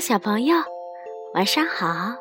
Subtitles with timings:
[0.00, 0.56] 小朋友，
[1.34, 2.16] 晚上好！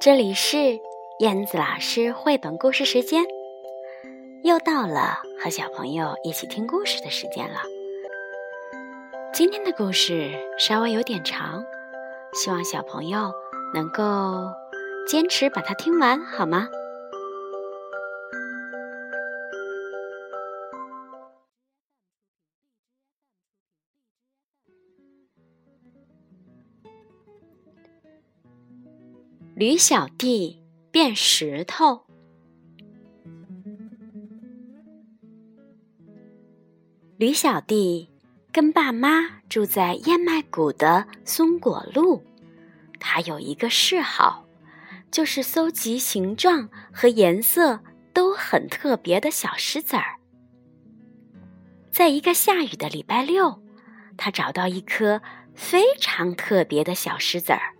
[0.00, 0.80] 这里是
[1.20, 3.24] 燕子老师绘本故事时间，
[4.42, 7.60] 又到了和小朋友一起听故事的时间了。
[9.32, 11.64] 今天的故事稍微有点长，
[12.32, 13.32] 希望小朋友
[13.72, 14.50] 能够
[15.06, 16.68] 坚持把它听完，好吗？
[29.58, 30.62] 驴小弟
[30.92, 32.06] 变石头。
[37.16, 38.08] 驴小弟
[38.52, 42.22] 跟爸妈住在燕麦谷的松果路。
[43.00, 44.46] 他有一个嗜好，
[45.10, 47.80] 就是搜集形状和颜色
[48.12, 50.20] 都很特别的小石子儿。
[51.90, 53.60] 在一个下雨的礼拜六，
[54.16, 55.20] 他找到一颗
[55.52, 57.74] 非常特别的小石子儿。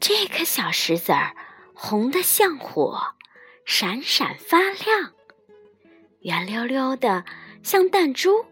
[0.00, 1.36] 这颗小石子儿
[1.74, 3.14] 红的像火，
[3.66, 5.12] 闪闪发亮，
[6.20, 7.26] 圆溜溜的
[7.62, 8.46] 像弹珠。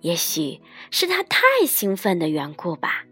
[0.00, 3.04] 也许是他太兴奋的缘故吧，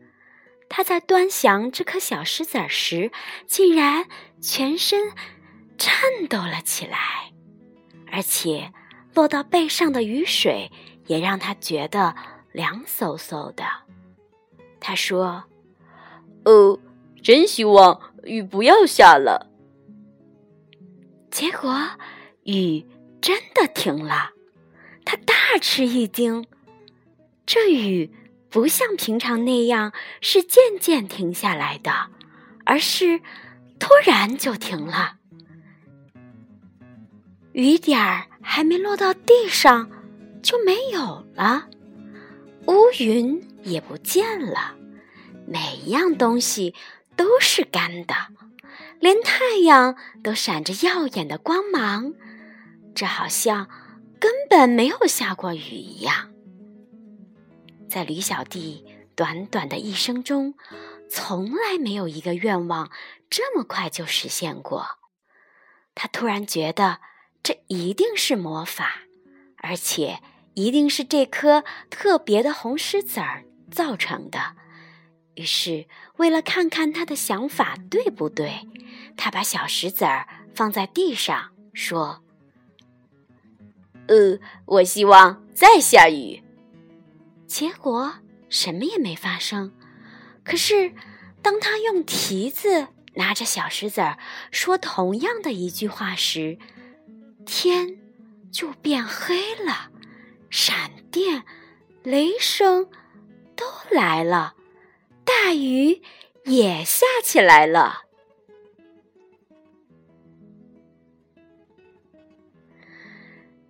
[0.68, 3.12] 他在端详这颗小石子儿时，
[3.46, 4.06] 竟然
[4.40, 5.12] 全身
[5.78, 7.32] 颤抖了起来，
[8.10, 8.72] 而且
[9.14, 10.72] 落到背上的雨水
[11.06, 12.16] 也让他觉得
[12.50, 13.64] 凉飕飕的。
[14.80, 15.44] 他说
[16.44, 16.80] ：“哦。”
[17.26, 19.50] 真希望雨不要下了。
[21.28, 21.76] 结果
[22.44, 22.86] 雨
[23.20, 24.30] 真的停了，
[25.04, 26.46] 他大吃一惊。
[27.44, 28.12] 这雨
[28.48, 31.90] 不像平常那样是渐渐停下来的，
[32.64, 33.18] 而是
[33.80, 35.16] 突然就停了。
[37.54, 39.90] 雨点儿还没落到地上，
[40.44, 41.66] 就没有了，
[42.68, 44.76] 乌云也不见了，
[45.44, 46.72] 每一样东西。
[47.16, 48.14] 都是干的，
[49.00, 52.14] 连太阳都闪着耀眼的光芒，
[52.94, 53.68] 这好像
[54.20, 56.30] 根本没有下过雨一样。
[57.88, 58.84] 在驴小弟
[59.14, 60.54] 短短的一生中，
[61.08, 62.90] 从来没有一个愿望
[63.30, 64.86] 这么快就实现过。
[65.94, 67.00] 他突然觉得，
[67.42, 69.02] 这一定是魔法，
[69.56, 70.20] 而且
[70.54, 74.56] 一定是这颗特别的红石子儿造成的。
[75.36, 75.86] 于是，
[76.16, 78.66] 为了看看他的想法对不对，
[79.16, 82.22] 他把小石子儿放在地上，说
[84.08, 86.42] ：“呃，我希望再下雨。”
[87.46, 88.14] 结果
[88.48, 89.72] 什么也没发生。
[90.42, 90.94] 可是，
[91.42, 94.18] 当他用蹄子拿着小石子儿
[94.50, 96.58] 说同样的一句话时，
[97.44, 97.98] 天
[98.50, 99.90] 就变黑了，
[100.48, 101.44] 闪电、
[102.02, 102.88] 雷声
[103.54, 104.54] 都来了。
[105.26, 106.00] 大雨
[106.44, 108.04] 也下起来了。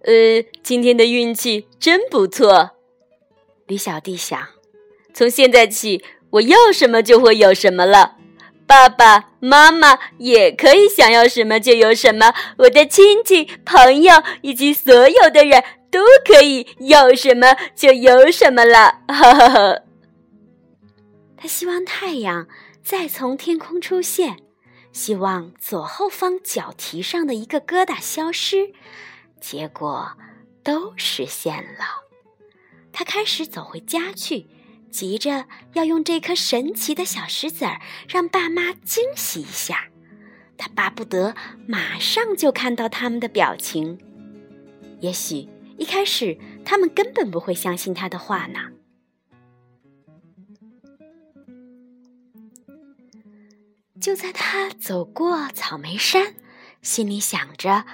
[0.05, 2.73] 呃，今天的运气真不错，
[3.67, 4.39] 李小弟想。
[5.13, 8.17] 从现在起，我要什么就会有什么了。
[8.67, 19.01] 爸爸妈妈也可以想要什么就有什么，我的亲戚朋友以及所有的人都可以有什么就有什么了。
[19.09, 19.86] 哈哈哈。
[21.47, 22.49] 希望太阳
[22.83, 24.39] 再从天空出现，
[24.93, 28.73] 希望左后方脚蹄上的一个疙瘩消失，
[29.41, 30.17] 结果
[30.63, 32.05] 都实现了。
[32.93, 34.47] 他开始走回家去，
[34.91, 39.89] 急着要用这颗神奇的小石子儿让爸妈惊喜一下。
[40.57, 41.35] 他巴不得
[41.67, 43.99] 马上就看到他们的表情。
[45.01, 45.47] 也许
[45.77, 48.71] 一开始他们根本不会相信他的话呢。
[54.07, 56.37] 就在他走过草莓山，
[56.81, 57.85] 心里想着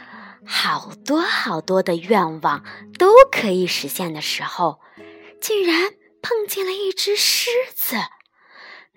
[0.44, 2.62] 好多好多的愿望
[2.98, 4.82] 都可以实现的时候，
[5.40, 7.96] 竟然碰见了一只狮子。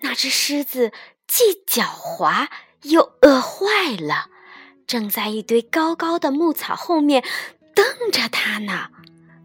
[0.00, 0.92] 那只狮子
[1.26, 2.48] 既狡猾
[2.82, 4.28] 又饿坏了，
[4.86, 7.24] 正在一堆高高的牧草后面
[7.74, 8.90] 瞪着他呢。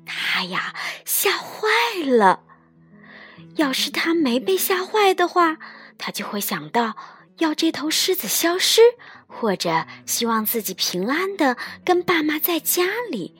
[0.05, 0.75] 他呀，
[1.05, 1.69] 吓坏
[2.05, 2.43] 了。
[3.55, 5.55] 要是他没被吓坏的话，
[5.97, 6.97] 他就会想到。
[7.41, 8.81] 要这头狮子消失，
[9.25, 13.35] 或者希望自己平安的跟爸妈在家里，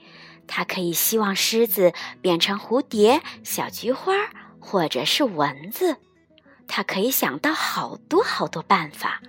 [0.47, 4.13] 他可以希望狮子变成蝴蝶、小菊花，
[4.59, 5.97] 或者是蚊子。
[6.67, 9.21] 他可以想到好多好多办法。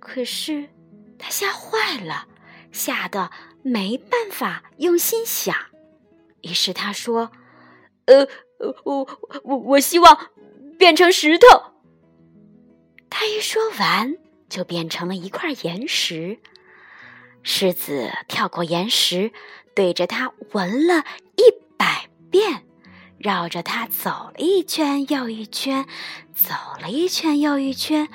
[0.00, 0.70] 可是
[1.18, 2.26] 他吓坏了，
[2.72, 3.30] 吓得
[3.62, 5.54] 没办法用心想。
[6.40, 7.30] 于是他说
[8.06, 8.26] ：“呃，
[8.84, 9.06] 我
[9.42, 10.30] 我我希望。”
[10.76, 11.73] 变成石头。
[13.16, 14.16] 他一说完，
[14.48, 16.40] 就变成了一块岩石。
[17.44, 19.30] 狮子跳过岩石，
[19.72, 21.04] 对着它闻了
[21.36, 22.64] 一百遍，
[23.16, 25.86] 绕着它走了一圈又一圈，
[26.34, 28.08] 走了一圈又一圈，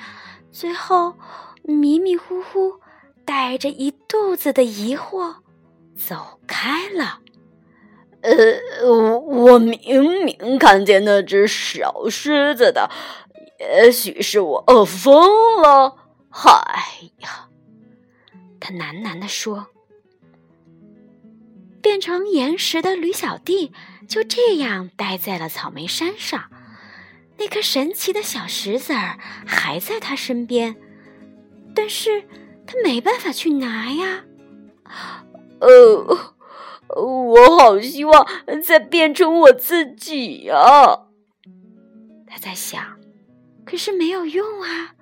[0.52, 1.16] 最后
[1.62, 2.80] 迷迷糊糊，
[3.24, 5.36] 带着一肚子的疑惑
[5.96, 7.20] 走开了。
[8.20, 12.90] 呃，我明明看见那只小狮子的，
[13.60, 15.96] 也许是我饿疯了。
[16.30, 16.50] 嗨
[17.18, 17.48] 呀，
[18.58, 19.68] 他喃喃地说。
[21.82, 23.72] 变成岩石的驴小弟
[24.08, 26.50] 就这样待在了草莓山上，
[27.38, 30.76] 那颗神奇的小石子儿还在他身边，
[31.74, 32.22] 但是
[32.66, 34.24] 他没办法去拿呀。
[35.60, 36.34] 呃。
[36.96, 38.26] 我好希望
[38.64, 41.06] 再变成我自己啊！
[42.26, 42.98] 他在想，
[43.64, 44.94] 可是没有用啊，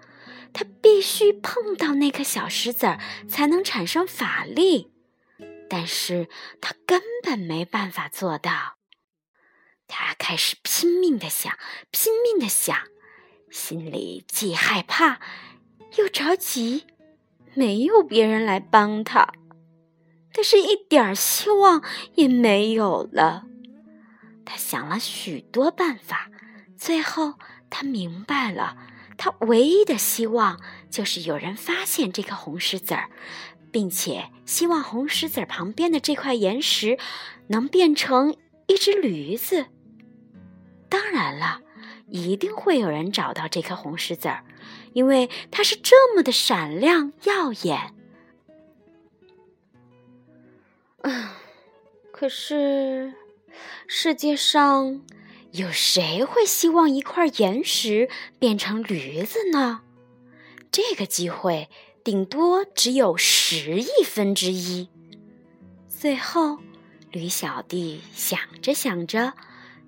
[0.53, 4.91] 他必须碰到那颗小石子儿才能产生法力，
[5.69, 6.29] 但是
[6.61, 8.77] 他根本没办法做到。
[9.87, 11.59] 他开始拼命的想，
[11.91, 12.77] 拼命的想，
[13.51, 15.19] 心里既害怕
[15.97, 16.85] 又着急，
[17.55, 19.33] 没有别人来帮他。
[20.31, 21.83] 但是，一点希望
[22.15, 23.45] 也没有了。
[24.45, 26.31] 他想了许多办法，
[26.79, 27.35] 最后
[27.69, 28.77] 他明白了，
[29.17, 33.11] 他唯一的希望就是有人发现这颗红石子儿，
[33.73, 36.99] 并且希望红石子儿旁边的这块岩石
[37.49, 38.37] 能变成
[38.69, 39.67] 一只驴子。
[40.89, 41.61] 当然了，
[42.09, 44.45] 一定会有人找到这颗红石子儿，
[44.93, 47.93] 因为它是这么的闪亮耀眼。
[51.03, 51.29] 嗯，
[52.13, 53.13] 可是
[53.87, 55.03] 世界上
[55.53, 58.09] 有谁会希望一块岩石
[58.39, 59.83] 变成驴子呢？
[60.71, 61.71] 这个机会
[62.05, 64.89] 顶多只有十亿分之一。
[65.89, 66.59] 最后，
[67.11, 69.33] 驴小弟想着想着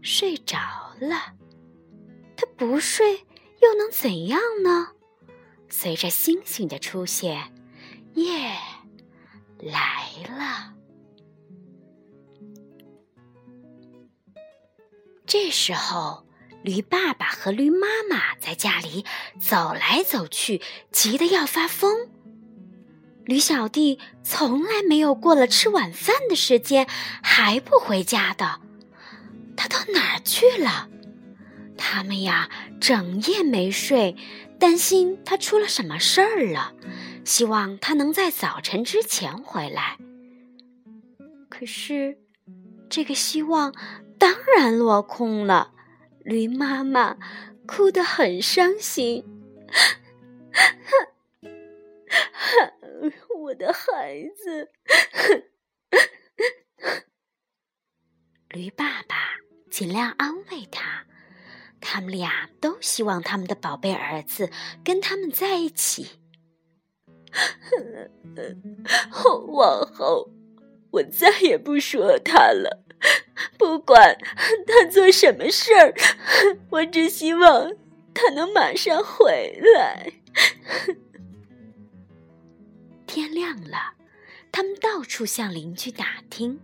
[0.02, 0.58] 睡着
[1.00, 1.34] 了。
[2.36, 3.26] 他不睡
[3.60, 4.88] 又能怎样呢？
[5.68, 7.52] 随着星星的出现，
[8.14, 8.56] 夜
[9.58, 10.79] 来了。
[15.30, 16.26] 这时候，
[16.64, 19.04] 驴爸爸和驴妈妈在家里
[19.38, 20.60] 走来走去，
[20.90, 22.08] 急得要发疯。
[23.26, 26.88] 驴小弟从来没有过了吃晚饭的时间
[27.22, 28.60] 还不回家的，
[29.56, 30.88] 他到哪儿去了？
[31.78, 32.50] 他们呀，
[32.80, 34.16] 整夜没睡，
[34.58, 36.74] 担心他出了什么事儿了，
[37.24, 39.96] 希望他能在早晨之前回来。
[41.48, 42.18] 可是，
[42.88, 43.72] 这个希望。
[44.20, 45.72] 当然落空了，
[46.22, 47.17] 驴妈妈
[47.67, 49.25] 哭得很伤心。
[53.40, 54.69] 我的孩子，
[58.50, 59.17] 驴爸爸
[59.70, 61.06] 尽量安慰他，
[61.81, 64.50] 他们俩都希望他们的宝贝儿子
[64.84, 66.21] 跟他们在一起。
[69.49, 70.28] 往后，
[70.90, 72.85] 我再也不说他了。
[73.59, 74.18] 不管
[74.66, 75.94] 他做什么事儿，
[76.70, 77.73] 我只希望
[78.14, 80.12] 他能马上回来。
[83.06, 83.94] 天亮了，
[84.52, 86.61] 他们到处向邻居打听，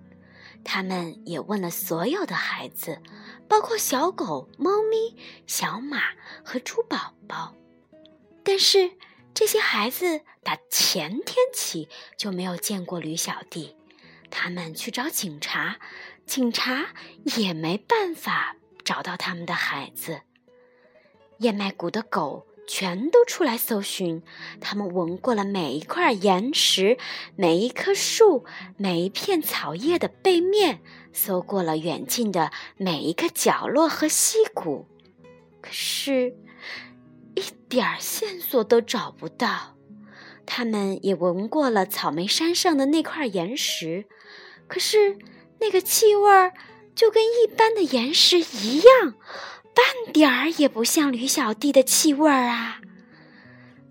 [0.65, 3.01] 他们也问了所有的孩子，
[3.49, 5.17] 包括小狗、猫咪、
[5.47, 6.03] 小马
[6.45, 7.55] 和猪宝宝。
[8.45, 8.93] 但是
[9.35, 13.77] 这些孩子打前天起就没有见过驴小弟。
[14.31, 15.79] 他们去找警察。
[16.27, 16.89] 警察
[17.37, 20.21] 也没办法找到他们的孩子。
[21.39, 24.23] 燕麦谷的狗全都出来搜寻，
[24.61, 26.99] 他们闻过了每一块岩石、
[27.37, 28.45] 每一棵树、
[28.77, 30.81] 每一片草叶的背面，
[31.13, 34.87] 搜过了远近的每一个角落和溪谷，
[35.61, 36.35] 可是，
[37.37, 39.77] 一点线索都找不到。
[40.45, 44.07] 他们也闻过了草莓山上的那块岩石，
[44.67, 45.17] 可是。
[45.61, 46.53] 那个气味儿
[46.95, 49.15] 就跟一般的岩石一样，
[49.75, 52.81] 半点儿也不像驴小弟的气味儿啊！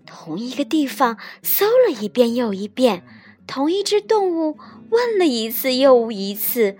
[0.04, 3.04] 同一个地方搜了一遍又一遍，
[3.46, 4.58] 同一只动物
[4.90, 6.76] 问了一次又一次，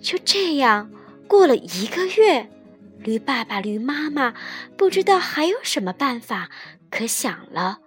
[0.00, 0.90] 就这样
[1.28, 2.50] 过了一个月，
[2.98, 4.34] 驴爸爸、驴妈妈
[4.76, 6.50] 不知道还有什么办法
[6.90, 7.80] 可想了。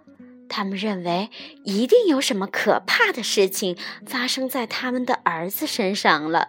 [0.56, 1.30] 他们认为
[1.64, 6.48] 一定有什么可怕的事情发生在他们的儿子身上了，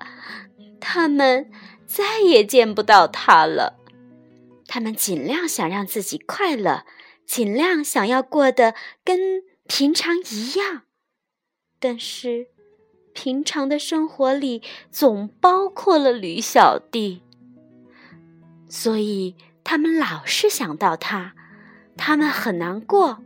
[0.80, 1.50] 他们
[1.88, 3.80] 再也见不到他了。
[4.68, 6.86] 他们尽量想让自己快乐，
[7.26, 10.84] 尽量想要过得跟平常一样。
[11.80, 12.50] 但是，
[13.12, 17.24] 平常的生活里总包括了驴小弟，
[18.70, 21.34] 所以他们老是想到他，
[21.98, 23.24] 他们很难过，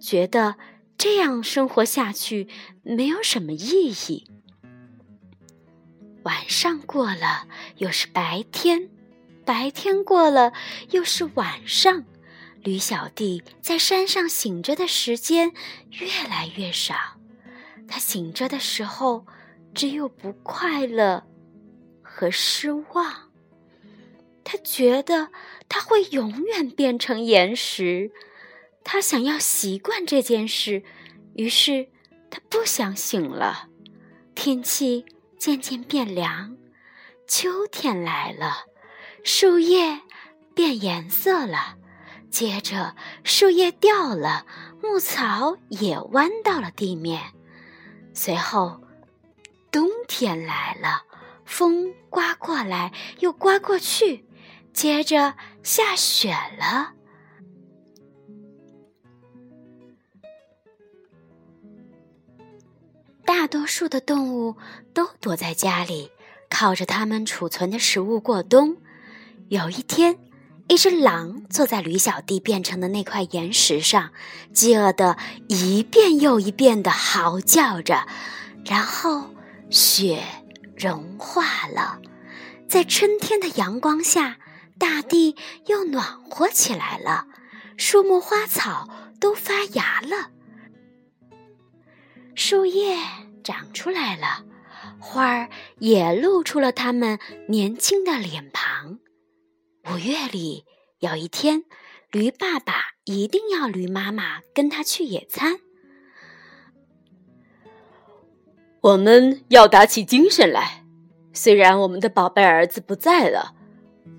[0.00, 0.56] 觉得
[0.96, 2.48] 这样生活下去
[2.82, 4.26] 没有什么意义。
[6.24, 8.88] 晚上过了，又是白天。
[9.44, 10.52] 白天过了，
[10.90, 12.04] 又是晚上，
[12.62, 15.52] 驴小弟在山上醒着的时间
[15.90, 16.94] 越来越少。
[17.88, 19.26] 他醒着的时候，
[19.74, 21.24] 只有不快乐
[22.02, 23.30] 和失望。
[24.44, 25.30] 他觉得
[25.68, 28.12] 他会永远变成岩石。
[28.82, 30.82] 他想要习惯这件事，
[31.34, 31.88] 于是
[32.30, 33.68] 他不想醒了。
[34.34, 35.04] 天气
[35.38, 36.56] 渐渐变凉，
[37.26, 38.64] 秋天来了。
[39.22, 40.00] 树叶
[40.54, 41.76] 变颜色了，
[42.30, 44.46] 接着树叶掉了，
[44.82, 47.32] 牧草也弯到了地面。
[48.14, 48.80] 随后，
[49.70, 51.04] 冬天来了，
[51.44, 54.24] 风刮过来又刮过去，
[54.72, 56.94] 接着下雪了。
[63.30, 64.56] 大多数的动物
[64.92, 66.10] 都躲在家里，
[66.50, 68.76] 靠着它们储存的食物过冬。
[69.48, 70.18] 有一天，
[70.66, 74.10] 一只狼坐在驴小弟变成的那块岩石上，
[74.52, 78.08] 饥饿的一遍又一遍的嚎叫着。
[78.66, 79.30] 然后，
[79.70, 80.24] 雪
[80.76, 82.00] 融化了，
[82.68, 84.38] 在春天的阳光下，
[84.76, 87.26] 大地又暖和起来了，
[87.76, 88.88] 树木花草
[89.20, 90.30] 都发芽了，
[92.34, 92.96] 树叶
[93.42, 94.44] 长出来了，
[94.98, 97.18] 花儿也露出了它们
[97.48, 98.98] 年轻的脸庞。
[99.92, 100.64] 五月里
[101.00, 101.64] 有一天，
[102.10, 105.60] 驴爸爸一定要驴妈妈跟他去野餐。
[108.82, 110.84] 我们要打起精神来，
[111.32, 113.54] 虽然我们的宝贝儿子不在了，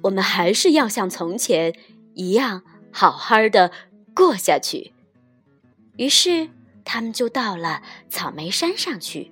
[0.03, 1.73] 我们还是要像从前
[2.13, 3.71] 一样好好的
[4.13, 4.93] 过下去。
[5.97, 6.49] 于是，
[6.83, 9.31] 他们就到了草莓山上去，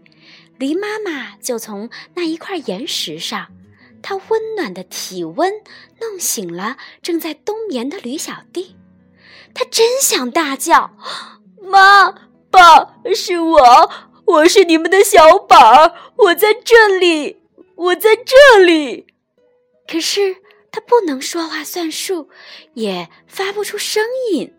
[0.58, 3.48] 驴妈妈就从那一块岩石上。
[4.02, 5.52] 她温暖的体温
[6.00, 8.78] 弄醒了正在冬眠的驴小弟，
[9.54, 10.92] 他真想大叫
[11.62, 12.12] ：“妈，
[12.50, 13.92] 爸，是我，
[14.26, 17.42] 我是你们的小宝，我在这里，
[17.76, 19.08] 我在这里。”
[19.86, 20.38] 可是
[20.72, 22.30] 他不能说话算数，
[22.76, 24.54] 也发不出声音，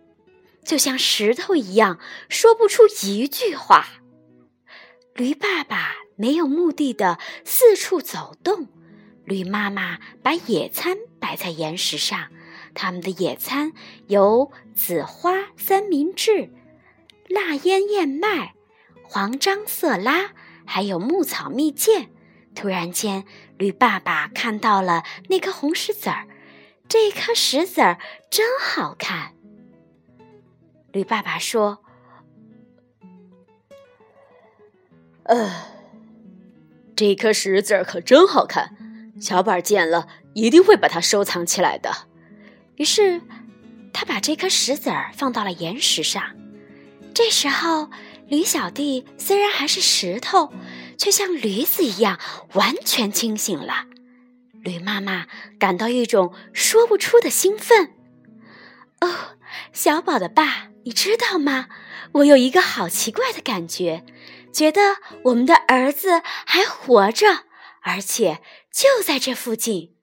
[0.70, 1.98] 就像石头一样，
[2.28, 3.88] 说不出一句话。
[5.16, 8.68] 驴爸爸没有目的的四处走动。
[9.24, 12.28] 驴妈妈把野餐摆在岩石上，
[12.72, 13.72] 他们的野餐
[14.06, 16.52] 有紫花三明治、
[17.28, 18.54] 辣腌燕麦、
[19.02, 20.30] 黄樟色拉，
[20.64, 22.10] 还有牧草蜜饯。
[22.54, 23.24] 突然间，
[23.58, 26.28] 驴爸爸看到了那颗红石子儿，
[26.88, 27.98] 这颗石子儿
[28.30, 29.34] 真好看。
[30.92, 31.82] 驴爸爸说
[35.24, 35.50] ：“呃，
[36.96, 38.76] 这颗石子儿可真好看。”
[39.20, 42.08] 小宝见了一定会把它收藏起来的。
[42.76, 43.20] 于是，
[43.92, 46.22] 他把这颗石子儿放到了岩石上。
[47.12, 47.90] 这时候，
[48.28, 50.50] 驴小弟虽然还是石头，
[50.96, 52.18] 却像驴子一样
[52.54, 53.84] 完全清醒了。
[54.52, 55.26] 驴妈妈
[55.58, 57.92] 感到一种说不出的兴奋。
[59.00, 59.36] 哦，
[59.74, 61.68] 小宝的爸，你知道吗？
[62.12, 64.04] 我有一个好奇怪的感觉，
[64.52, 64.80] 觉得
[65.24, 67.44] 我们的儿子还活着。
[67.82, 69.96] 而且就在这附近，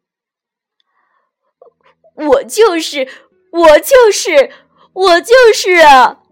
[2.15, 3.07] 我就是，
[3.51, 4.51] 我就是，
[4.93, 6.24] 我就是啊！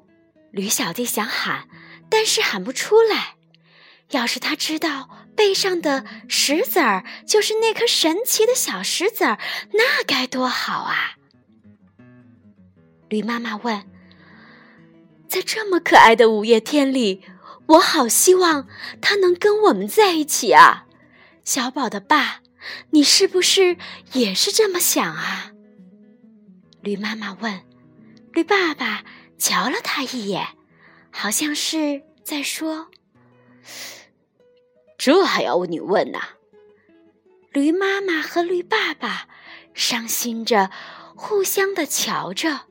[0.51, 1.69] 驴小弟想喊，
[2.09, 3.35] 但是喊不出来。
[4.09, 9.39] 要是他知道背上的石子儿就是那颗神奇的小石子儿，
[9.73, 11.17] 那该多好啊！
[13.09, 13.83] 驴妈妈问
[15.35, 17.21] ：“在这么可爱的五月天里，
[17.65, 18.69] 我好希望
[19.01, 20.85] 他能跟我们在一起啊！”
[21.43, 22.39] 小宝的爸，
[22.91, 23.75] 你是不是
[24.13, 25.51] 也是这么想啊？
[26.79, 27.65] 驴妈妈问。
[28.31, 29.03] 驴爸爸
[29.37, 30.47] 瞧了他一眼，
[31.11, 32.87] 好像是在说
[34.97, 36.19] ：“这还要你问呐？”
[37.51, 39.27] 驴妈妈和驴爸爸
[39.73, 40.71] 伤心着，
[41.13, 42.67] 互相的瞧着。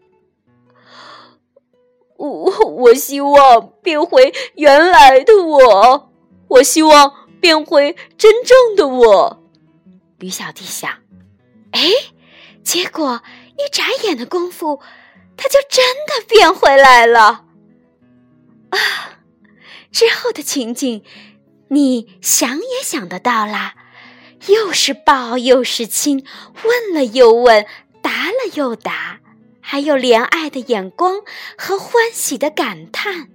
[2.60, 6.12] 我希望变回原来的我，
[6.48, 7.24] 我希望。
[7.40, 9.44] 变回真正的我，
[10.16, 10.90] 驴小弟想。
[11.72, 11.90] 哎，
[12.62, 13.20] 结果
[13.58, 14.80] 一眨眼的功夫，
[15.36, 17.44] 它就真的变回来了。
[18.70, 18.78] 啊，
[19.92, 21.04] 之后的情景，
[21.68, 23.74] 你想也想得到啦，
[24.46, 26.24] 又是抱又是亲，
[26.62, 27.66] 问了又问，
[28.00, 29.20] 答了又答，
[29.66, 31.22] 还有怜爱的眼光
[31.56, 33.28] 和欢喜的感叹。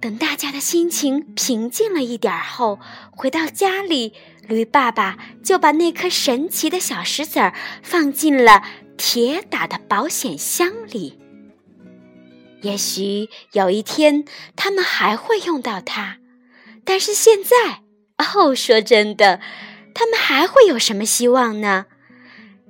[0.00, 2.78] 等大家的心情平静了一点后，
[3.10, 4.12] 回到家里，
[4.46, 7.52] 驴爸爸就把那颗神奇的小石子儿
[7.82, 8.62] 放进了
[8.96, 11.18] 铁打的保险箱里。
[12.62, 14.24] 也许有一天
[14.54, 16.18] 他们还会用到它，
[16.84, 17.82] 但是现在，
[18.18, 19.40] 哦，说真的，
[19.92, 21.86] 他们还会有什么希望呢？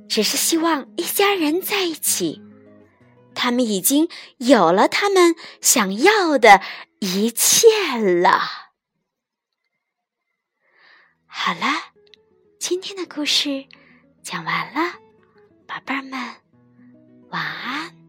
[0.08, 2.42] 只是希望一家人在一起。
[3.34, 4.08] 他们已经
[4.38, 6.62] 有了他们想要的。
[6.98, 7.66] 一切
[8.22, 8.40] 了。
[11.26, 11.92] 好了，
[12.58, 13.66] 今天的故事
[14.22, 14.94] 讲完了，
[15.66, 16.18] 宝贝儿们，
[17.28, 18.05] 晚安。